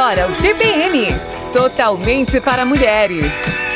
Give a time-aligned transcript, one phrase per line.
[0.00, 1.14] agora o TPM
[1.52, 3.34] Totalmente para Mulheres.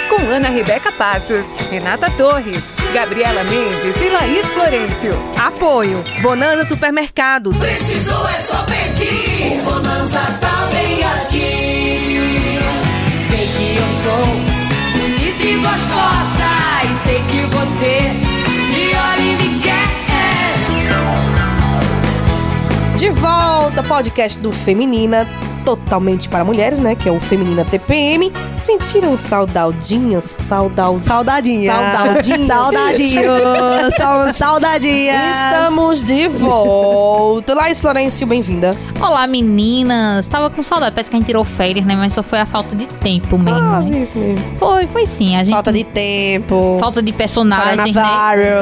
[0.08, 5.12] Com Ana Rebeca Passos, Renata Torres, Gabriela Mendes e Laís Florencio.
[5.38, 7.58] Apoio Bonanza Supermercados.
[7.58, 9.60] Precisou é só pedir.
[9.60, 12.18] O Bonanza tá bem aqui.
[13.28, 14.24] Sei que eu sou
[14.92, 16.52] bonita e gostosa.
[16.84, 18.12] E sei que você
[18.72, 19.74] me olha e me quer.
[22.96, 25.28] De volta, podcast do Feminina,
[25.64, 26.94] totalmente para mulheres, né?
[26.94, 28.30] Que é o Feminina TPM.
[28.58, 30.36] Sentiram saudadinhas?
[30.38, 30.98] Saudal...
[30.98, 31.72] Saudadinha.
[31.74, 32.46] Saudadinhas.
[32.46, 34.34] Saudadinhos.
[34.36, 35.16] Saudadinhas.
[35.44, 37.54] Estamos de volta.
[37.54, 38.72] Laís Florencio, bem-vinda.
[39.00, 40.28] Olá, meninas.
[40.28, 40.94] Tava com saudade.
[40.94, 41.96] Parece que a gente tirou férias, né?
[41.96, 43.58] Mas só foi a falta de tempo mesmo.
[43.58, 43.98] Ah, né?
[43.98, 44.44] isso mesmo.
[44.58, 45.36] Foi, foi sim.
[45.36, 45.54] A gente...
[45.54, 46.76] Falta de tempo.
[46.78, 48.02] Falta de personagem, né?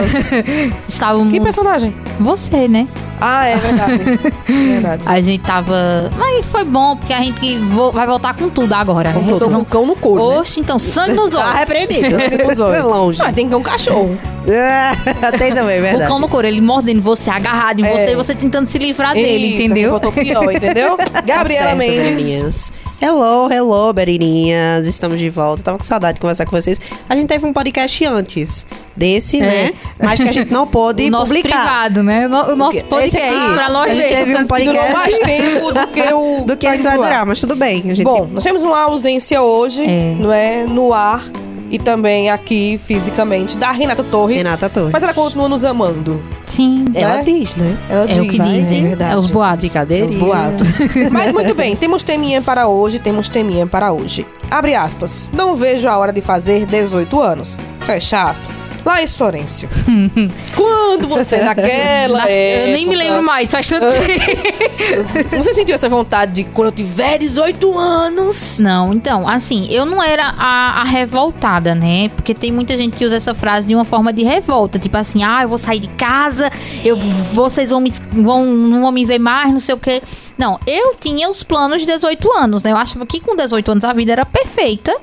[0.86, 1.32] Estávamos...
[1.32, 1.94] Que personagem?
[2.20, 2.86] Você, né?
[3.24, 3.92] Ah, é verdade.
[4.48, 5.02] é verdade.
[5.06, 6.10] A gente tava...
[6.18, 9.26] Mas foi bom, porque a gente vo- vai voltar com tudo agora, Com né?
[9.38, 10.38] todo um cão no couro, né?
[10.40, 11.58] Oxe, então, sangue nos Tá olhos.
[11.60, 12.16] repreendido.
[12.48, 12.76] Nos olhos.
[12.80, 13.22] Foi longe.
[13.22, 14.18] Ah, tem que ter um cachorro.
[14.46, 16.06] É, tem também, O verdade.
[16.08, 17.90] cão no couro, ele mordendo você, agarrado em É.
[17.92, 19.90] você, e você tentando se livrar dele, Isso, entendeu?
[19.92, 20.96] Botou pior, entendeu?
[21.24, 22.72] Gabriela Tá certo, Mendes.
[23.00, 24.86] Hello, hello, Berininhas.
[24.86, 25.62] Estamos de volta.
[25.62, 26.80] Tava com saudade de conversar com vocês.
[27.08, 28.64] A gente teve um podcast antes
[28.96, 29.46] desse, É.
[29.46, 29.72] né?
[29.98, 31.58] Mas que a gente não pôde o nosso publicar.
[31.58, 32.26] privado, né?
[32.26, 34.92] O no- O nosso Esse podcast aqui, pra nós a gente teve um Durou podcast
[34.92, 36.44] mais tempo do que o.
[36.44, 37.82] do que esse vai durar, mas tudo bem.
[38.04, 40.14] Bom, nós temos uma ausência hoje, É.
[40.18, 40.64] não é?
[40.64, 41.24] No ar
[41.72, 44.36] e também aqui fisicamente da Renata Torres.
[44.36, 44.92] Renata Torres.
[44.92, 46.22] Mas ela continua nos amando.
[46.46, 46.84] Sim.
[46.94, 47.22] Ela né?
[47.24, 47.76] diz, né?
[47.88, 49.14] Ela É diz, o que dizem, é verdade.
[49.14, 49.60] é os boatos.
[49.60, 50.04] Brincadeira.
[50.04, 50.68] Os boatos.
[51.10, 54.26] Mas muito bem, temos teminha para hoje, temos teminha para hoje.
[54.50, 55.32] Abre aspas.
[55.34, 57.58] Não vejo a hora de fazer 18 anos.
[57.80, 58.58] Fecha aspas.
[58.84, 59.68] Laís Florencio.
[60.56, 65.36] Quando você naquela Na- eu nem me época, lembro mais, faz tanto tempo.
[65.36, 68.58] Você sentiu essa vontade de quando eu tiver 18 anos?
[68.58, 72.08] Não, então, assim, eu não era a, a revoltada, né?
[72.10, 74.78] Porque tem muita gente que usa essa frase de uma forma de revolta.
[74.78, 76.50] Tipo assim, ah, eu vou sair de casa,
[76.84, 80.02] eu, vocês vão, me, vão não vão me ver mais, não sei o quê.
[80.36, 82.72] Não, eu tinha os planos de 18 anos, né?
[82.72, 84.94] Eu achava que com 18 anos a vida era perfeita.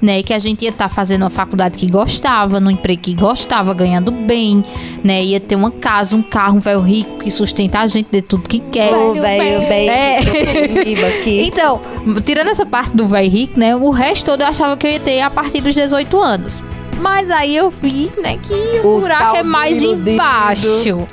[0.00, 3.72] Né, que a gente ia estar fazendo uma faculdade que gostava, no emprego que gostava,
[3.72, 4.62] ganhando bem,
[5.02, 5.24] né?
[5.24, 8.46] Ia ter uma casa, um carro, um velho rico que sustenta a gente de tudo
[8.46, 8.94] que quer.
[8.94, 9.88] Ô, velho, bem.
[9.88, 10.20] É.
[11.46, 11.80] Então,
[12.24, 13.74] tirando essa parte do velho rico, né?
[13.74, 16.62] O resto todo eu achava que eu ia ter a partir dos 18 anos.
[17.00, 20.10] Mas aí eu vi, né, que o, O buraco é mais iludido.
[20.10, 21.06] embaixo.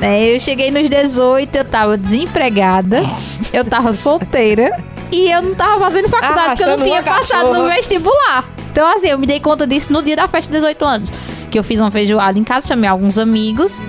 [0.00, 3.02] Né, eu cheguei nos 18, eu tava desempregada,
[3.52, 4.70] eu tava solteira
[5.10, 8.44] e eu não tava fazendo faculdade porque eu não tinha passado no vestibular.
[8.70, 11.12] Então, assim, eu me dei conta disso no dia da festa de 18 anos.
[11.50, 13.82] Que eu fiz uma feijoada em casa, chamei alguns amigos.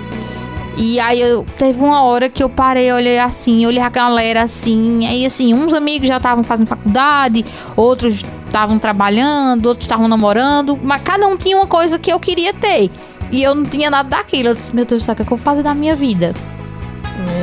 [0.76, 5.06] E aí eu teve uma hora que eu parei, olhei assim, olhei a galera assim,
[5.06, 7.44] aí assim, uns amigos já estavam fazendo faculdade,
[7.76, 12.54] outros estavam trabalhando, outros estavam namorando, mas cada um tinha uma coisa que eu queria
[12.54, 12.90] ter.
[13.30, 14.48] E eu não tinha nada daquilo.
[14.48, 16.34] Eu disse, meu Deus céu, o que, é que eu vou fazer da minha vida?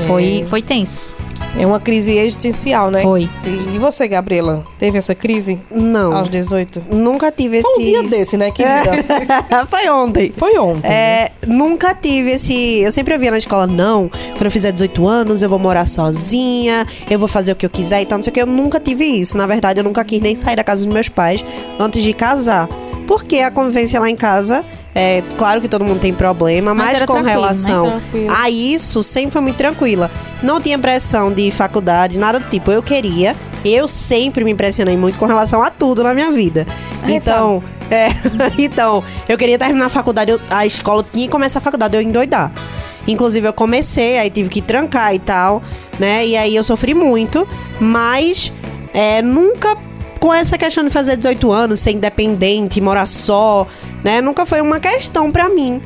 [0.07, 1.16] Foi, foi tenso.
[1.59, 3.02] É uma crise existencial, né?
[3.02, 3.30] Foi.
[3.41, 3.74] Sim.
[3.74, 4.63] E você, Gabriela?
[4.78, 6.16] Teve essa crise Não.
[6.16, 6.84] aos 18?
[6.91, 7.68] Nunca tive esse.
[7.74, 8.91] Foi um dia desse, né, querida?
[9.68, 10.31] Foi ontem.
[10.38, 10.88] Foi ontem.
[10.88, 12.80] É, nunca tive esse.
[12.81, 16.86] Eu sempre ouvia na escola, não, quando eu fizer 18 anos, eu vou morar sozinha,
[17.09, 18.41] eu vou fazer o que eu quiser e tal, não sei o que.
[18.41, 19.38] Eu nunca tive isso.
[19.38, 21.44] Na verdade, eu nunca quis nem sair da casa dos meus pais
[21.80, 22.69] antes de casar.
[23.07, 24.66] Porque a convivência lá em casa,
[25.00, 27.31] é claro que todo mundo tem problema, Mas mas, com né?
[27.31, 28.34] relação Tranquilo.
[28.35, 30.09] a isso, sempre foi muito tranquila.
[30.41, 32.72] Não tinha pressão de faculdade, nada do tipo.
[32.72, 36.66] Eu queria, eu sempre me impressionei muito com relação a tudo na minha vida.
[37.06, 38.07] Gente Então, é,
[38.57, 42.02] então, eu queria terminar a faculdade, eu- a escola tinha que começar a faculdade, eu
[42.02, 42.52] ia endoidar.
[43.07, 45.62] Inclusive, eu comecei, aí tive que trancar e tal,
[45.97, 46.25] né?
[46.28, 47.47] E aí eu sofri muito,
[47.80, 48.52] mas
[48.94, 49.78] é, nunca
[50.19, 53.67] com essa questão de fazer 18 anos, ser independente, morar só,
[54.03, 54.22] né?
[54.22, 55.81] Nunca foi uma questão pra mim.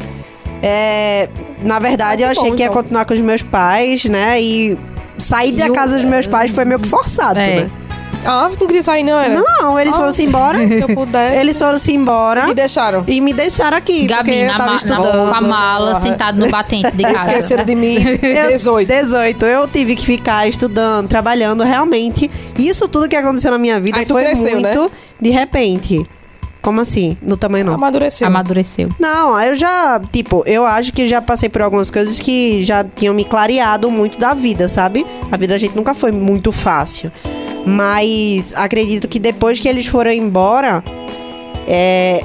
[0.64, 1.28] É,
[1.64, 2.82] na verdade, eu achei bom, que ia então.
[2.82, 4.40] continuar com os meus pais, né?
[4.42, 4.78] E
[5.18, 7.62] sair E da o- casa dos meus pais foi meio que forçado, É.
[7.64, 7.72] né?
[8.26, 9.42] Ah, não queria sair, não, era?
[9.60, 10.58] Não, eles Ah, foram-se embora.
[10.68, 11.38] Se eu pudesse.
[11.40, 12.46] Eles foram-se embora.
[12.48, 13.04] Me deixaram.
[13.08, 15.30] E me deixaram aqui, porque Gabi eu na, tava ma- na, estudando.
[15.30, 17.30] com a mala, sentado no batente de casa.
[17.32, 17.98] Esqueceram de mim.
[18.22, 18.88] Eu- 18.
[18.88, 19.46] 18.
[19.46, 22.30] Eu tive que ficar estudando, trabalhando, realmente.
[22.58, 24.74] Isso tudo que aconteceu na minha vida Aí foi cresceu, né?
[24.74, 26.06] muito de repente.
[26.62, 27.18] Como assim?
[27.24, 27.74] No tamanho não.
[27.74, 28.28] Amadureceu.
[28.28, 28.88] Amadureceu.
[29.00, 33.16] Não, eu já, tipo, eu acho que já passei por algumas coisas que já tinham
[33.16, 35.04] me clareado muito da vida, sabe?
[35.32, 37.12] A vida da gente nunca foi muito fácil.
[37.66, 40.84] Mas acredito que depois que eles foram embora,
[41.68, 42.22] é,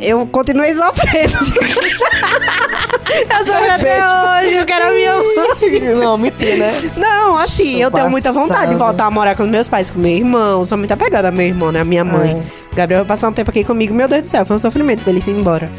[0.00, 1.32] eu continuei sofrendo.
[3.30, 5.94] eu sofri até hoje, eu quero a minha mãe.
[5.94, 6.72] Não, mentira, né?
[6.96, 9.98] Não, assim, Tô eu tenho muita vontade de voltar a morar com meus pais, com
[9.98, 10.64] meu irmão.
[10.64, 11.80] Sou muito apegada ao meu irmão, né?
[11.80, 12.30] A minha mãe.
[12.30, 12.76] É.
[12.76, 13.94] Gabriel vai passar um tempo aqui comigo.
[13.94, 15.70] Meu Deus do céu, foi um sofrimento pra ele ir embora.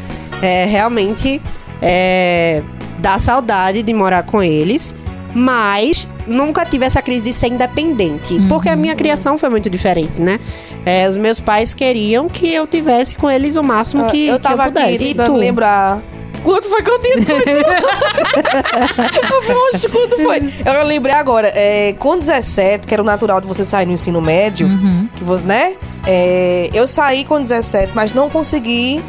[0.42, 1.40] É, realmente,
[1.80, 2.62] é,
[2.98, 4.94] dá saudade de morar com eles.
[5.34, 8.38] Mas nunca tive essa crise de ser independente.
[8.48, 10.38] Porque a minha criação foi muito diferente, né?
[10.86, 14.42] É, os meus pais queriam que eu tivesse com eles o máximo que, eu que
[14.42, 14.94] tava eu pudesse.
[14.94, 15.32] aqui E tu?
[15.36, 15.98] lembrar.
[16.42, 20.52] Quanto foi que eu tinha 18 Eu falei, Oxe, quanto foi?
[20.64, 24.20] Eu lembrei agora, é, com 17, que era o natural de você sair no ensino
[24.20, 25.08] médio, Uhum.
[25.16, 25.74] que você, né?
[26.06, 29.02] É, eu saí com 17, mas não consegui,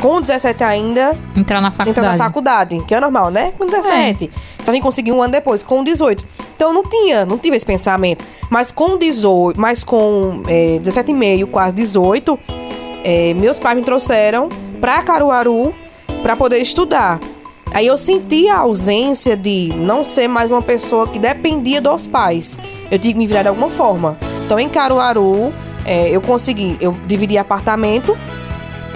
[0.00, 1.90] com 17 ainda, Entrar na faculdade.
[1.90, 3.52] entrar na faculdade, que é normal, né?
[3.56, 4.30] Com 17.
[4.62, 6.24] Só vim conseguir um ano depois, com 18.
[6.56, 8.24] Então não tinha, não tive esse pensamento.
[8.50, 12.38] Mas com 18, mas com é, 17,5, quase 18,
[13.04, 14.48] é, meus pais me trouxeram
[14.80, 15.74] pra Caruaru
[16.22, 17.20] pra poder estudar.
[17.72, 22.58] Aí eu senti a ausência de não ser mais uma pessoa que dependia dos pais.
[22.90, 24.18] Eu tinha que me virar de alguma forma.
[24.44, 25.52] Então em Caruaru,
[25.84, 28.16] é, eu consegui, eu dividi apartamento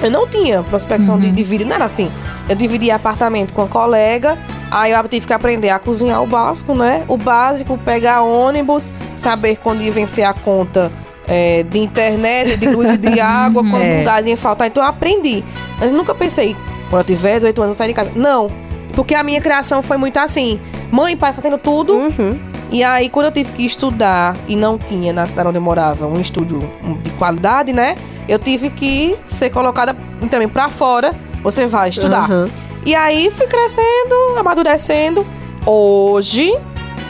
[0.06, 2.10] eu não tinha prospecção de, de vida, não era assim.
[2.48, 4.36] Eu dividia apartamento com a colega,
[4.70, 7.04] aí eu tive que aprender a cozinhar o básico, né?
[7.08, 10.90] O básico, pegar ônibus, saber quando ia vencer a conta
[11.26, 14.02] é, de internet, de luz e de água, quando É.
[14.02, 14.66] o gás ia faltar.
[14.66, 15.44] Então eu aprendi.
[15.78, 16.56] Mas eu nunca pensei,
[16.90, 18.10] quando eu tiver 18 anos, eu sair de casa.
[18.14, 18.50] Não.
[18.94, 20.60] Porque a minha criação foi muito assim.
[20.90, 21.94] Mãe e pai fazendo tudo.
[21.94, 22.38] Uhum.
[22.72, 26.06] E aí, quando eu tive que estudar e não tinha na cidade onde eu morava
[26.06, 26.58] um estúdio
[27.02, 27.94] de qualidade, né?
[28.26, 29.94] Eu tive que ser colocada
[30.30, 31.14] também pra fora.
[31.42, 32.24] Você vai estudar.
[32.24, 32.48] Aham.
[32.86, 35.26] E aí fui crescendo, amadurecendo.
[35.66, 36.50] Hoje,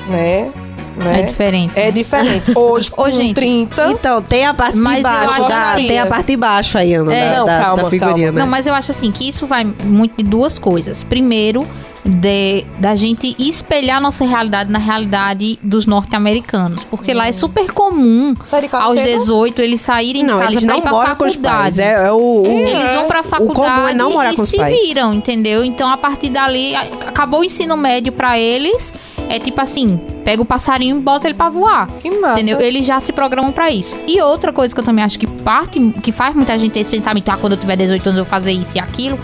[0.09, 0.51] né?
[0.97, 1.21] né?
[1.21, 1.73] É diferente.
[1.79, 2.53] É diferente.
[2.59, 3.93] Hoje, com Ô, gente, 30.
[3.93, 7.31] Então, tem a parte de baixo, da, tem a parte de baixo aí, Ana, É,
[7.31, 8.33] da, não, da, calma, da figurinha, calma.
[8.33, 8.41] né?
[8.41, 11.05] Não, mas eu acho assim que isso vai muito de duas coisas.
[11.05, 11.67] Primeiro,
[12.05, 16.85] de, da gente espelhar nossa realidade na realidade dos norte-americanos.
[16.85, 18.35] Porque lá é super comum,
[18.73, 19.19] aos cedo.
[19.21, 21.59] 18, eles saírem Não, de casa eles pra não ir pra moram com os faculdade.
[21.59, 21.79] pais.
[21.79, 24.57] É, é o, o- Eles vão comum faculdade é não morar e com os se
[24.57, 24.75] pais.
[24.83, 25.63] viram, entendeu?
[25.65, 28.93] Então, a partir dali, acabou o ensino médio pra eles.
[29.29, 31.87] É tipo assim, pega o passarinho e bota ele pra voar.
[32.03, 32.35] Que massa.
[32.35, 32.61] Entendeu?
[32.61, 33.97] Eles já se programam pra isso.
[34.07, 36.91] E outra coisa que eu também acho que parte, que faz muita gente ter esse
[36.91, 39.19] pensamento, ah, quando eu tiver 18 anos eu vou fazer isso e aquilo,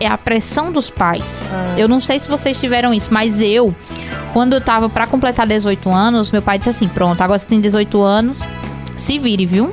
[0.00, 1.46] é a pressão dos pais.
[1.76, 3.74] Eu não sei se vocês tiveram isso, mas eu,
[4.32, 7.60] quando eu tava pra completar 18 anos, meu pai disse assim: pronto, agora você tem
[7.60, 8.40] 18 anos,
[8.96, 9.72] se vire, viu?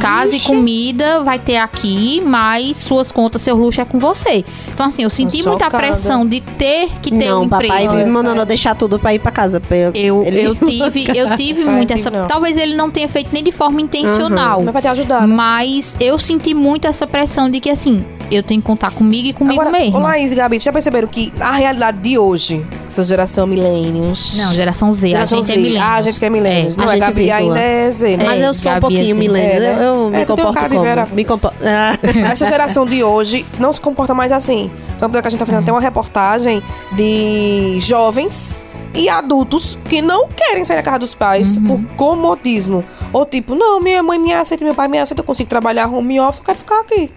[0.00, 4.42] Casa e comida vai ter aqui, mas suas contas, seu luxo é com você.
[4.72, 5.76] Então, assim, eu senti muita chocada.
[5.76, 7.90] pressão de ter que ter não, um papai emprego.
[7.90, 9.60] vive me mandando eu deixar tudo pra ir pra casa.
[9.60, 12.10] pra Eu, Eu, eu tive, eu tive muito essa.
[12.10, 12.26] não.
[12.26, 14.62] Talvez ele não tenha feito nem de forma intencional.
[14.62, 15.34] Mas pra te ajudar, né?
[15.34, 18.02] Mas eu senti muito essa pressão de que assim,
[18.34, 19.98] eu tenho que contar comigo e comigo Agora, mesmo.
[19.98, 24.36] Laís e Gabi, já perceberam que a realidade de hoje, essa geração millennials...
[24.36, 25.54] Não, geração Z, Geração a gente Z.
[25.54, 25.82] é milênios.
[25.82, 26.74] Ah, a gente que é millennials.
[26.74, 27.38] É, Não, a a, gente Gabi vírgula.
[27.56, 28.24] ainda é Z, né?
[28.24, 29.14] Mas É, eu sou um Gabi, pouquinho assim.
[29.20, 29.50] milênio.
[29.52, 29.86] É, né?
[29.86, 30.80] Eu me É, um comporto de como?
[30.82, 31.08] Vera.
[31.12, 31.56] Me comporto...
[31.64, 31.98] Ah.
[32.32, 34.70] Essa geração de hoje não se comporta mais assim.
[34.98, 36.62] Tanto é que a gente tá fazendo até uma reportagem
[36.92, 38.56] de jovens
[38.94, 41.64] e adultos que não querem sair da casa dos pais Uhum.
[41.64, 42.84] por comodismo.
[43.12, 46.20] Ou tipo, não, minha mãe me aceita, meu pai me aceita, eu consigo trabalhar home
[46.20, 47.10] office, eu quero ficar aqui.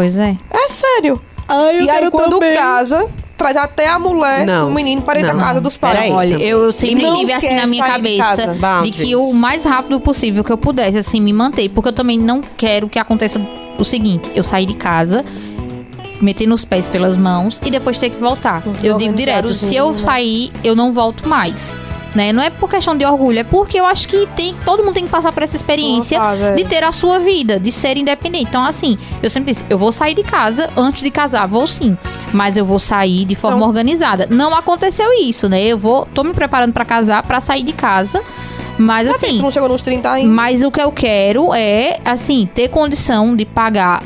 [0.00, 0.34] Pois é.
[0.50, 1.20] É sério.
[1.46, 2.56] Ai, eu e aí quando também.
[2.56, 3.06] casa,
[3.36, 4.70] traz até a mulher, Não.
[4.70, 5.36] o menino para Não.
[5.36, 5.92] da casa dos pais.
[5.94, 6.10] Peraí.
[6.10, 8.96] Olha, eu, sempre tive assim na minha sair de cabeça de Boundaries.
[8.96, 11.68] que o mais rápido possível que eu pudesse, assim, me manter.
[11.68, 13.38] Porque eu também não quero que aconteça
[13.78, 15.22] o seguinte: eu sair de casa,
[16.18, 18.62] meter nos pés pelas mãos e depois ter que voltar.
[18.82, 19.98] Eu digo direto: se eu né?
[19.98, 21.76] sair, eu não volto mais.
[22.14, 22.32] Né?
[22.32, 25.04] Não é por questão de orgulho, é porque eu acho que tem, todo mundo tem
[25.04, 26.54] que passar por essa experiência fase, é.
[26.54, 28.46] de ter a sua vida, de ser independente.
[28.48, 31.96] Então, assim, eu sempre disse, eu vou sair de casa antes de casar, vou sim.
[32.32, 34.26] Mas eu vou sair de forma Então- organizada.
[34.28, 35.62] Não aconteceu isso, né?
[35.62, 38.20] Eu vou, tô me preparando pra casar, pra sair de casa.
[38.76, 40.32] Mas Tu assim, não chegou nos 30 ainda.
[40.32, 44.02] mas o que eu quero é, assim, ter condição de pagar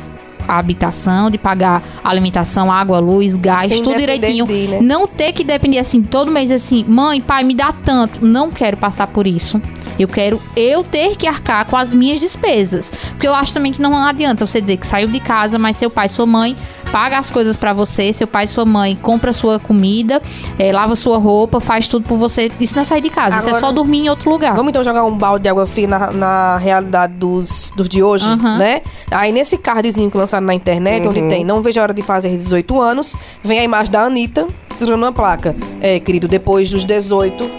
[0.47, 4.47] a habitação, de pagar alimentação, água, luz, gás, Sem tudo direitinho.
[4.47, 4.81] de, né?
[4.81, 8.25] Não ter que depender assim, todo mês assim, mãe, pai, me dá tanto.
[8.25, 9.61] Não quero passar por isso.
[9.99, 12.93] Eu quero eu ter que arcar com as minhas despesas.
[13.11, 15.89] Porque eu acho também que não adianta você dizer que saiu de casa, mas seu
[15.89, 16.57] pai, sua mãe
[16.95, 20.23] paga as coisas pra você, seu pai, sua mãe compra sua comida,
[20.57, 22.53] eh, lava sua roupa, faz tudo por você.
[22.61, 24.55] Isso não é sair de casa, isso é Agora- só dormir em outro lugar.
[24.55, 28.27] Vamos então jogar um balde de água fria na, na realidade dos, dos de hoje,
[28.27, 28.59] Aham.
[28.59, 28.81] né?
[29.11, 32.29] Aí nesse cardzinho que lançaram na internet, onde tem não vejo a hora de fazer
[32.29, 35.57] 18 anos, vem a imagem da Anitta segurando uma placa.
[35.81, 37.51] É, querido, depois dos 18,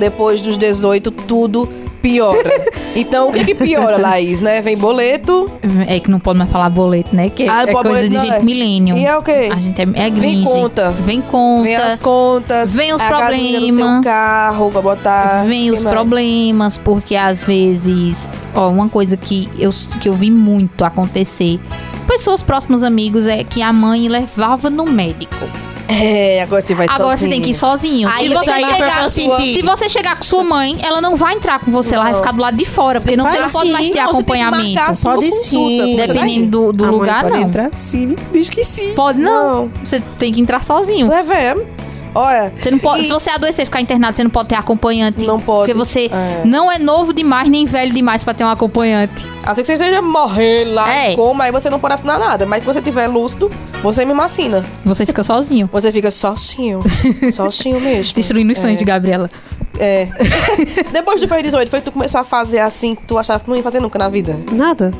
[0.00, 1.68] depois dos 18, tudo
[2.00, 2.70] piora.
[2.96, 4.60] Então, o que que piora, Laís, né?
[4.60, 5.50] Vem boleto.
[5.86, 7.30] É que não pode mais falar boleto, né?
[7.30, 8.40] Que Ah, é coisa boleto de gente é.
[8.40, 8.96] milênio.
[8.96, 9.48] E é o quê?
[9.52, 10.44] A gente é, é Vem gringe.
[10.44, 10.90] conta.
[10.90, 11.62] Vem conta.
[11.64, 12.74] Vem as contas.
[12.74, 14.04] Vem os problemas.
[14.04, 15.44] carro pra botar.
[15.46, 15.94] Vem os mais?
[15.94, 21.60] problemas, porque às vezes, ó, uma coisa que eu, que eu vi muito acontecer,
[22.06, 25.46] pessoas próximas amigos, é que a mãe levava no médico.
[25.90, 27.30] É, agora você vai Agora você sozinho.
[27.30, 28.08] tem que ir sozinho.
[28.08, 31.70] Aí se, você chegar, se você chegar com sua mãe, ela não vai entrar com
[31.70, 32.20] você, ela vai Não.
[32.20, 34.24] ficar do lado de fora, porque não, você não pode mais ter Não, você tem
[34.24, 35.02] que acompanhamento.
[35.02, 35.96] Pode consulta, sim.
[35.96, 37.42] você vai Dependendo do, do A mãe lugar, pode não.
[37.42, 38.92] entrar sim, diz que sim.
[38.94, 39.62] Pode não.
[39.62, 39.70] Não.
[39.84, 41.12] Você tem que entrar sozinho.
[41.12, 41.66] É velho.
[42.14, 42.52] Olha.
[42.54, 45.24] Você não pode, e- se você adoecer e ficar internado, você não pode ter acompanhante.
[45.24, 45.60] Não pode.
[45.72, 46.42] Porque você É.
[46.44, 49.26] não é novo demais nem velho demais pra ter um acompanhante.
[49.44, 51.12] Assim que você esteja morrendo lá É.
[51.12, 52.44] em coma, aí você não pode assinar nada.
[52.46, 53.50] Mas quando você tiver lúcido,
[53.82, 54.64] você mesmo assina.
[54.84, 55.68] Você fica sozinho.
[55.72, 56.80] Você fica sozinho.
[57.32, 58.14] sozinho mesmo.
[58.14, 59.30] Destruindo os sonhos de Gabriela.
[59.78, 60.08] É.
[60.92, 63.44] Depois do fez 18, foi que tu começou a fazer assim que tu achava que
[63.46, 64.38] tu não ia fazer nunca na vida.
[64.52, 64.92] Nada.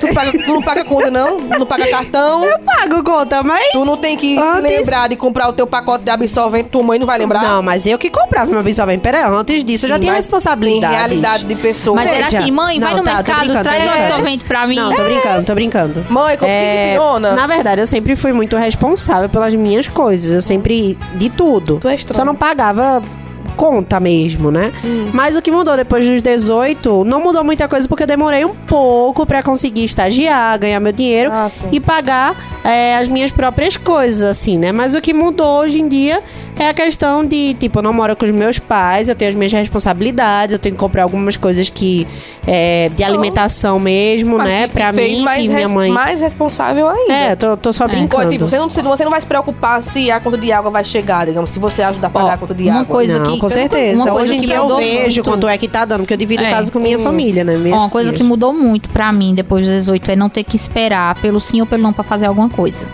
[0.00, 1.40] Tu, paga- tu não paga conta, não?
[1.40, 2.42] Não paga cartão?
[2.64, 3.72] Pago conta, mas.
[3.72, 6.82] Tu não tem que se Antes- lembrar de comprar o teu pacote de absorvente, tua
[6.82, 7.42] mãe não vai lembrar?
[7.42, 9.00] Não, mas eu que comprava meu absorvente.
[9.00, 10.94] Pera, antes disso eu já Sim, tinha responsabilidade.
[10.94, 11.96] Em realidade de pessoa.
[11.96, 14.76] Mas era assim, mãe, vai Não, no tá, mercado, traz um absorvente pra mim.
[14.76, 16.06] Não, tô brincando, tô brincando.
[16.08, 17.32] Mãe, como É, que funciona?
[17.34, 20.30] na verdade, eu sempre fui muito responsável pelas minhas coisas.
[20.32, 20.98] Eu sempre.
[21.14, 21.78] de tudo.
[21.80, 22.16] Tu é estranho.
[22.16, 23.02] Só não pagava
[23.50, 24.72] conta mesmo, né?
[24.84, 25.10] Hum.
[25.12, 28.54] Mas o que mudou depois dos 18, não mudou muita coisa porque eu demorei um
[28.54, 34.22] pouco pra conseguir estagiar, ganhar meu dinheiro Ah, e pagar é, as minhas próprias coisas,
[34.22, 34.72] assim, né?
[34.72, 36.22] Mas o que mudou hoje em dia
[36.62, 39.34] é a questão de, tipo, eu não moro com os meus pais, eu tenho as
[39.34, 42.06] minhas responsabilidades, eu tenho que comprar algumas coisas que.
[42.46, 44.66] é, de alimentação mesmo, Mas né?
[44.66, 45.90] Pra fez mim, mais minha mãe.
[45.90, 47.12] mais responsável ainda.
[47.12, 47.88] É, eu tô, tô só É.
[47.88, 48.30] brincando.
[48.30, 51.26] Tipo, você não, você não vai se preocupar se a conta de água vai chegar,
[51.26, 52.84] digamos, se você ajudar a pagar Ó, a conta de uma água.
[52.86, 54.02] coisa não, que- com certeza.
[54.02, 55.22] uma coisa Hoje em que dia eu vejo muito.
[55.24, 56.50] quanto é que tá dando, porque eu divido É.
[56.50, 57.04] casa com minha Isso.
[57.04, 57.56] família, né?
[57.56, 58.20] Minhas uma coisa tias.
[58.20, 61.60] que mudou muito pra mim depois dos 18 é não ter que esperar pelo sim
[61.60, 62.84] ou pelo não pra fazer alguma coisa.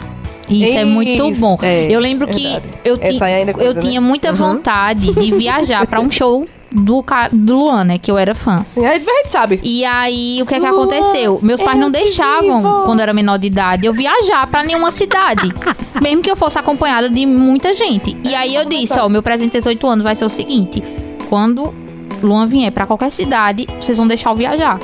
[0.49, 1.59] E Isso é muito Isso, bom.
[1.63, 2.69] é, eu lembro que verdade.
[2.85, 3.81] eu, ti- é eu né?
[3.81, 7.99] tinha muita vontade de viajar pra um show do, do Luan, né?
[7.99, 8.63] Que eu era fã.
[8.67, 9.61] Sim, aí a gente sabe.
[9.63, 11.39] E aí, o que é que Luan, aconteceu?
[11.43, 12.83] Meus pais não deixavam, vivo.
[12.85, 15.49] quando eu era menor de idade, eu viajar pra nenhuma cidade.
[16.03, 18.17] mesmo que eu fosse acompanhada de muita gente.
[18.23, 20.83] E aí eu disse, ó, meu presente de 18 anos vai ser o seguinte.
[21.29, 21.75] Quando
[22.23, 24.79] Luan vier pra qualquer cidade, vocês vão deixar eu viajar.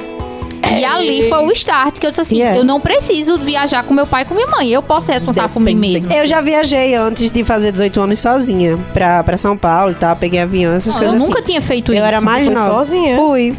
[0.80, 2.56] E ali foi o start que eu disse assim, é.
[2.58, 4.68] eu não preciso viajar com meu pai e com minha mãe.
[4.70, 6.06] Eu posso ser responsável por mim Depende.
[6.06, 6.14] mesma.
[6.14, 10.14] Eu já viajei antes de fazer 18 anos sozinha pra, pra São Paulo e tal,
[10.16, 11.46] peguei avião, essas Não, eu coisas nunca assim.
[11.46, 12.04] tinha feito Eu isso.
[12.04, 12.70] era mais foi nova.
[12.74, 13.16] sozinha?
[13.16, 13.56] Fui.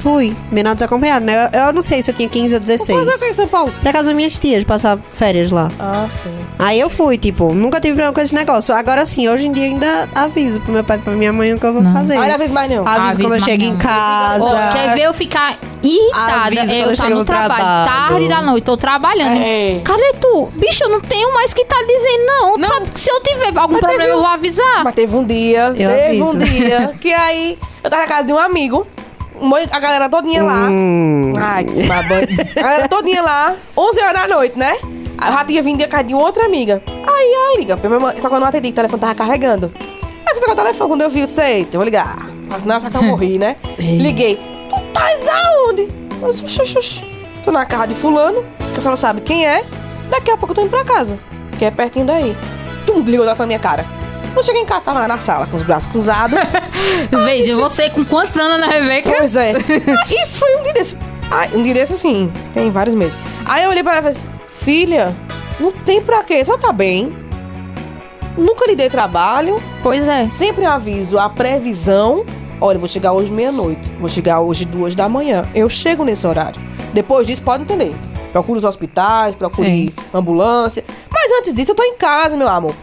[0.00, 0.34] Fui.
[0.50, 1.50] Menor desacompanhado, né?
[1.52, 3.36] Eu, eu não sei se eu tinha 15 ou Mas é que em 16.
[3.36, 3.72] São Paulo.
[3.82, 5.70] Pra casa das minhas tias, passar férias lá.
[5.78, 6.30] Ah, sim.
[6.58, 8.74] Aí eu fui, tipo, nunca tive problema com esse negócio.
[8.74, 11.58] Agora sim, hoje em dia ainda aviso pro meu pai e pra minha mãe o
[11.60, 11.92] que eu vou Não.
[11.92, 12.16] fazer.
[12.18, 12.86] Olha, vez mais não.
[12.86, 13.70] Aviso Avisa quando eu chego não.
[13.72, 14.44] em casa.
[14.44, 16.54] Ó, quer ver eu ficar irritada?
[16.74, 18.08] Eu eu tá no no trabalho, trabalho.
[18.08, 19.36] tarde da noite, tô trabalhando.
[19.42, 19.80] É.
[19.84, 20.48] Cadê tu?
[20.56, 22.56] Bicho, eu não tenho mais que tá dizendo, não.
[22.58, 22.68] Não.
[22.68, 24.84] Sabe que se eu tiver algum Mas problema, teve eu um- vou avisar.
[24.84, 26.38] Mas teve um dia, Eu teve um aviso.
[26.38, 28.99] dia, que aí eu tava na casa de um amigo, um-
[29.70, 30.68] a galera todinha lá.
[30.68, 31.32] Hum.
[31.36, 32.26] Ai, que babando.
[32.56, 34.76] A galera todinha lá, 11 horas da noite, né?
[35.18, 36.82] Aí eu já tinha vindo de casa de outra amiga.
[36.86, 37.78] Aí ela liga,
[38.20, 39.72] só que eu não atendi, o telefone tava carregando.
[39.76, 42.16] Aí eu fui pegar o telefone, quando eu vi, eu eita, eu vou ligar.
[42.48, 43.56] Mas não, já que eu morri, né?
[43.78, 45.88] Liguei, tu estás aonde?
[46.22, 47.04] Eu disse, "Oxi, oxi, oxi.
[47.42, 49.64] Tô na casa de fulano, que a senhora sabe quem é.
[50.10, 51.18] Daqui a pouco eu tô indo pra casa,
[51.58, 52.36] que é pertinho daí.
[52.84, 53.86] Tum, ligou na minha cara.
[54.34, 56.38] Eu cheguei em casa, tava lá na sala, com os braços cruzados.
[57.24, 59.10] Veja, você com quantos anos, Ana Rebeca?
[59.18, 59.52] Pois é.
[60.08, 60.96] Isso foi um dia desse.
[61.30, 63.20] Ai, um dia desse, assim, tem vários meses.
[63.44, 65.14] Aí eu olhei pra ela e falei assim, filha,
[65.58, 67.14] não tem pra quê, só tá bem.
[68.36, 70.28] Nunca lhe dei trabalho, Pois é.
[70.28, 72.24] sempre aviso a previsão.
[72.60, 75.48] Olha, eu vou chegar hoje meia-noite, vou chegar hoje duas da manhã.
[75.54, 76.60] Eu chego nesse horário.
[76.92, 77.94] Depois disso, pode entender.
[78.32, 80.84] Procure os hospitais, procure ambulância.
[81.10, 82.74] Mas antes disso, eu tô em casa, meu amor.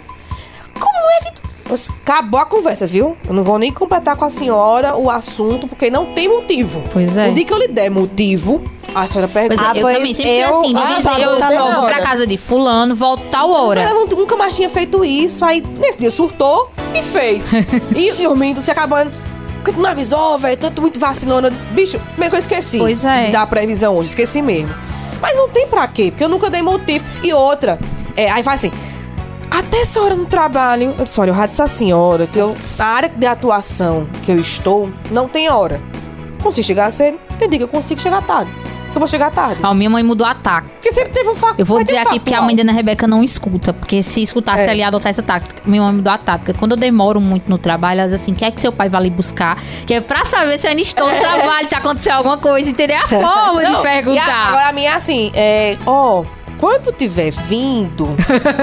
[2.01, 3.17] Acabou a conversa, viu?
[3.27, 6.83] Eu não vou nem completar com a senhora o assunto, porque não tem motivo.
[6.91, 7.27] Pois é.
[7.27, 8.63] No dia que eu lhe der motivo,
[8.95, 9.63] a senhora Pois pergunta.
[9.63, 12.01] é, Ah, eu pois também sempre fui eu- assim, de ah, dizer, eu, tá pra
[12.01, 13.81] casa de fulano, volto tal hora.
[13.81, 15.43] Ela nunca mais tinha feito isso.
[15.43, 17.51] Aí, nesse dia, surtou e fez.
[17.95, 19.11] e, e o menino se acabando.
[19.55, 20.57] Porque tu não avisou, velho?
[20.71, 21.47] Tô muito vacilando.
[21.47, 22.77] Eu disse, bicho, primeiro que eu esqueci.
[22.77, 23.25] Pois é.
[23.25, 24.73] De dar a previsão hoje, esqueci mesmo.
[25.21, 27.03] Mas não tem pra quê, porque eu nunca dei motivo.
[27.23, 27.77] E outra,
[28.15, 28.71] é, aí vai assim.
[29.57, 32.55] Até essa hora no trabalho, eu disse, olha, eu já disse a senhora que eu,
[32.79, 35.81] a área de atuação que eu estou não tem hora.
[36.43, 38.51] Consigo chegar cedo, dia que eu consigo chegar tarde.
[38.93, 39.59] Eu vou chegar tarde.
[39.63, 40.67] A minha mãe mudou a taca.
[40.69, 41.59] porque sempre teve um fato.
[41.59, 43.71] Eu vou dizer aqui porque a mãe da Ana Rebeca não escuta.
[43.73, 44.63] Porque se escutasse É.
[44.65, 45.61] ela ia adotar essa tática.
[45.65, 46.53] Minha mãe me deu a tática.
[46.53, 49.09] Quando eu demoro muito no trabalho, ela diz assim: quer que seu pai vá ali
[49.11, 49.61] buscar?
[49.85, 52.93] Que é pra saber se eu ainda estou no trabalho, se aconteceu alguma coisa, entender
[52.95, 54.47] a forma de Não, e a- perguntar.
[54.47, 56.23] agora a minha é assim, é, ó,
[56.57, 58.07] quando tiver vindo,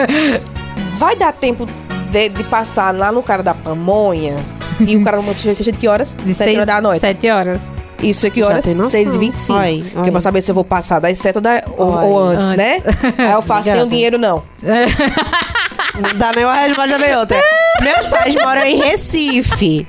[0.94, 1.66] vai dar tempo
[2.10, 4.36] de, de passar lá no cara da pamonha
[4.80, 6.16] e o cara não fecha de que horas?
[6.24, 7.00] De Sete seis- horas da noite.
[7.00, 7.70] Sete horas.
[8.02, 8.64] Isso é que horas?
[8.64, 8.90] tem noção.
[8.90, 9.58] 6 e 25.
[9.60, 12.18] Oi, Que é pra saber se eu vou passar das 7 ou, da, ou, ou
[12.22, 12.56] antes, Antes.
[12.58, 12.82] né?
[13.16, 14.42] Aí eu faço, tenho dinheiro não.
[16.00, 17.40] Não dá nem uma resposta nem outra.
[17.80, 19.86] Meus pais moram em Recife.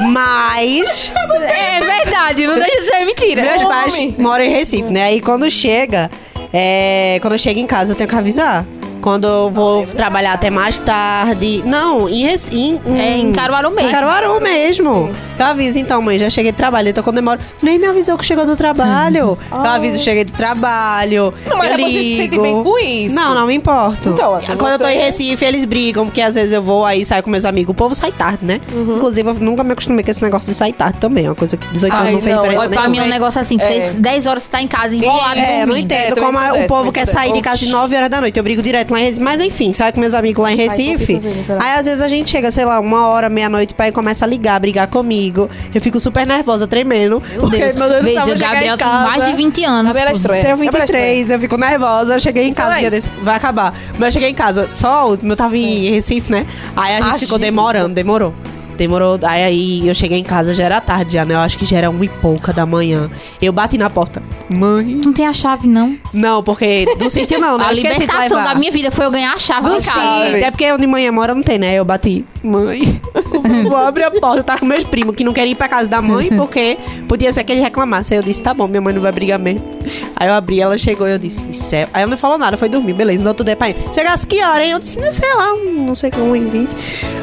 [0.00, 3.42] Mas É verdade, não deixa de ser mentira.
[3.42, 5.04] meus pais moram em Recife, né?
[5.04, 6.10] Aí quando chega,
[6.52, 8.64] é, quando eu chego em casa, eu tenho que avisar.
[9.02, 11.62] Quando eu vou trabalhar até mais tarde.
[11.66, 12.80] Não, em Recife.
[12.96, 13.88] É em Caruaru mesmo.
[13.88, 15.10] Em Caruaru mesmo.
[15.38, 16.88] Eu aviso, então, mãe, já cheguei do trabalho.
[16.90, 19.36] Então, quando eu demoro, nem me avisou que chegou do trabalho.
[19.50, 21.34] eu aviso, cheguei do trabalho.
[21.46, 22.42] Não, mas eu você se sente ligo.
[22.42, 23.16] bem com isso.
[23.16, 24.10] Não, não me importo.
[24.10, 26.84] Então, assim, Quando eu tô você- em Recife, eles brigam, porque às vezes eu vou
[26.86, 27.72] aí saio com meus amigos.
[27.72, 28.60] O povo sai tarde, né?
[28.72, 28.96] Uhum.
[28.96, 31.26] Inclusive, eu nunca me acostumei com esse negócio de sair tarde também.
[31.26, 33.02] É uma coisa que 18 anos Ai, não fez não, diferença Olha, pra nenhuma.
[33.02, 33.66] mim é um negócio assim, É.
[33.66, 35.84] seis, 10 horas você tá em casa enrolado É, eu não dormindo.
[35.92, 38.36] entendo É, como o povo quer sair de casa de 9 horas da noite.
[38.36, 39.20] Eu brigo direto lá em Recife.
[39.24, 41.18] Mas enfim, saio com meus amigos lá em Recife.
[41.60, 44.58] Aí às vezes a gente chega, sei lá, uma hora, meia-noite, pai começa a ligar,
[44.60, 45.48] brigar comigo.
[45.74, 47.22] Eu fico super nervosa, tremendo.
[47.30, 47.74] Meu porque, Deus.
[47.76, 49.08] meu Deus do céu, Veja, vou chegar Gabriel em tem casa.
[49.08, 49.86] mais de 20 anos.
[49.86, 50.16] Gabriela é pô.
[50.16, 50.42] estranha.
[50.42, 52.14] Tenho Gabriela é 23, eu fico nervosa.
[52.14, 53.74] Eu cheguei em casa, Então é desse- vai acabar.
[53.98, 56.46] Mas eu cheguei em casa, só o último, eu tava em Recife, né?
[56.76, 58.34] Aí a gente ficou demorando, demorou.
[58.76, 61.34] Demorou, aí, aí eu cheguei em casa, já era tarde já, né?
[61.34, 63.10] Eu acho que já era uma e pouca da manhã.
[63.40, 64.22] Eu bati na porta.
[64.48, 64.98] Mãe.
[65.00, 65.96] Tu não tem a chave, não?
[66.12, 67.64] Não, porque não senti não, né?
[67.64, 69.92] a Eu esqueci de libertação da minha vida foi eu ganhar a chave Não casa.
[69.92, 71.74] sei, até porque eu de manhã mora não tem, né?
[71.74, 73.00] Eu bati, mãe,
[73.68, 74.38] vou abrir a porta.
[74.38, 76.76] Eu tava com meus primos que não queriam ir pra casa da mãe porque
[77.08, 78.16] podia ser que eles reclamassem.
[78.16, 79.62] Aí eu disse, tá bom, minha mãe não vai brigar mesmo.
[80.16, 81.88] Aí eu abri, ela chegou e eu disse, isso é...
[81.92, 83.22] Aí ela não falou nada, foi dormir, beleza.
[83.22, 84.72] No outro dia, pai, chegasse que hora, hein?
[84.72, 86.70] Eu disse, não sei lá, não sei como, em 20.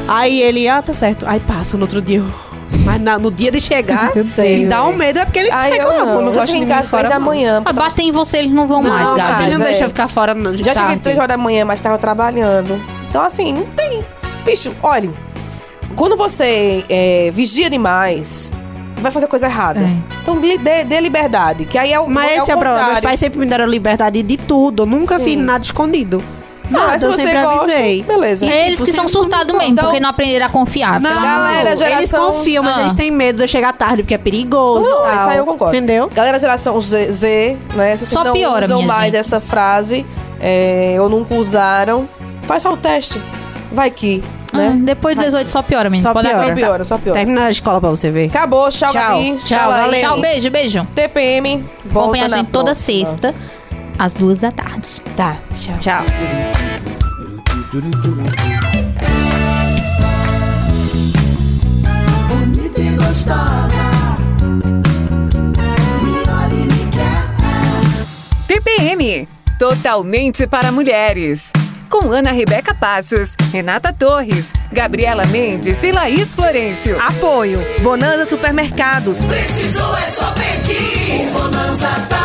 [0.08, 1.24] Aí ele, ah, tá certo.
[1.26, 2.50] Aí passa no outro dia, eu...
[2.84, 5.88] Mas na- no dia de chegar, sei, dá um medo, é porque eles Ai, eu
[5.88, 6.06] reclamam.
[6.06, 7.26] não, Não, eu gosto de cheguei casa fora da não.
[7.26, 7.60] manhã.
[7.64, 9.42] Ah, Batem em você, eles não vão mais, Não, mas Gabi.
[9.42, 9.70] ele não Mas é.
[9.72, 11.02] deixa eu ficar fora não, de Já cheguei tarde.
[11.02, 12.80] 3 horas da manhã, mas tava trabalhando.
[13.08, 14.04] Então, assim, não tem.
[14.44, 15.10] Bicho, olha.
[15.96, 18.52] Quando você é, vigia demais,
[18.98, 19.80] vai fazer coisa errada.
[19.80, 19.96] É.
[20.22, 21.64] Então, dê, dê- liberdade.
[21.64, 22.08] Que aí é o.
[22.08, 22.88] Mas esse é o problema.
[22.88, 24.82] Meus pais sempre me deram liberdade de tudo.
[24.82, 25.24] Eu nunca Sim.
[25.24, 26.22] fiz nada escondido.
[26.72, 28.02] Ah, Nada, se eu você sempre gosta, avisei.
[28.04, 28.46] beleza.
[28.46, 31.00] É eles tipo, que são surtados mesmo, Então- porque não aprenderam a confiar.
[31.00, 32.80] Não, Galera, eles geração- confiam, mas Ah.
[32.82, 35.16] eles têm medo de eu chegar tarde, porque é perigoso Não, e tal.
[35.16, 35.74] isso aí eu concordo.
[35.74, 36.08] Entendeu?
[36.14, 37.92] Galera, geração Z, Z, né?
[37.96, 39.16] Se vocês Só não piora, usam mais gente.
[39.16, 40.06] essa frase,
[40.40, 42.08] é, ou nunca usaram,
[42.42, 43.20] faz só o teste.
[43.72, 44.80] Vai que, Ah, né?
[44.82, 46.02] depois do 18 só piora mesmo.
[46.02, 46.46] Só Pode piora.
[46.46, 47.18] Só piora, só piora.
[47.18, 48.26] Termina a escola pra você ver.
[48.26, 49.16] Acabou, tchau, Tchau.
[49.16, 49.38] Gabi.
[49.44, 49.84] Tchau, Laís.
[49.86, 50.00] valeu.
[50.00, 50.88] Tchau, beijo, beijo.
[50.94, 53.06] TPM, volta Acompanha a gente toda próxima.
[53.06, 53.34] sexta,
[53.98, 55.00] às duas da tarde.
[55.16, 55.78] Tá, tchau.
[55.78, 56.04] Tchau.
[62.28, 63.90] bonita e gostosa.
[68.46, 69.28] TPM
[69.60, 71.52] Totalmente para mulheres
[71.90, 76.96] com Ana Rebeca Passos, Renata Torres, Gabriela Mendes e Laís Florencio.
[77.02, 79.20] Apoio Bonanza Supermercados.
[79.24, 81.26] Precisou é só pedir.
[81.26, 82.19] O Bonanza tá